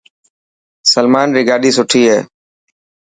سلمان 0.93 1.27
ري 1.35 1.41
گاڏي 1.49 1.71
سٺي 1.77 2.01
هي. 2.09 2.19